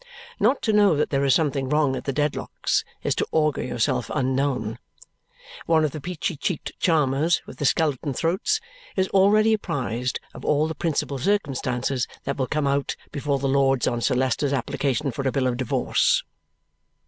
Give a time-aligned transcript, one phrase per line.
[0.39, 4.09] Not to know that there is something wrong at the Dedlocks' is to augur yourself
[4.11, 4.79] unknown.
[5.67, 8.59] One of the peachy cheeked charmers with the skeleton throats
[8.95, 13.85] is already apprised of all the principal circumstances that will come out before the Lords
[13.85, 16.23] on Sir Leicester's application for a bill of divorce.